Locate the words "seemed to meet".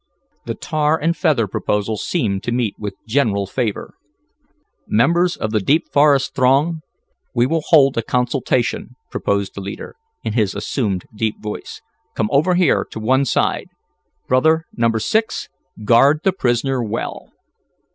1.95-2.73